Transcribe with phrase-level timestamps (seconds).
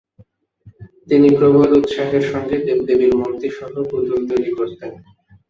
[1.07, 4.91] তিনি প্রবল উৎসাহের সঙ্গে দেব-দেবীর মূর্তি সহ পুতুল তৈরি করতেন।